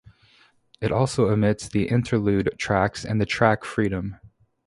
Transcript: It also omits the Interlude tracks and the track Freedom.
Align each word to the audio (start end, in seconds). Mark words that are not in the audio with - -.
It 0.81 0.91
also 0.91 1.29
omits 1.29 1.69
the 1.69 1.87
Interlude 1.87 2.49
tracks 2.57 3.05
and 3.05 3.21
the 3.21 3.25
track 3.27 3.63
Freedom. 3.63 4.15